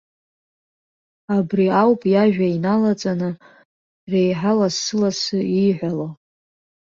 [1.35, 3.29] Абри ауп иажәа иналаҵаны,
[4.11, 6.07] реиҳа лассы-лассы ииҳәало.